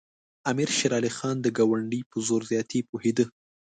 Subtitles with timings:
[0.51, 3.25] امیر شېر علي خان د ګاونډي په زور زیاتي پوهېده.